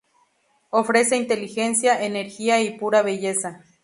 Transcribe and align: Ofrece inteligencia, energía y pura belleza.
Ofrece 0.71 1.15
inteligencia, 1.15 2.01
energía 2.03 2.59
y 2.59 2.75
pura 2.79 3.03
belleza. 3.03 3.63